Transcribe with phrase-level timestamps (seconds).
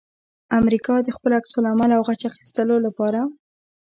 [0.59, 3.19] امریکا د خپل عکس العمل او غچ اخستلو لپاره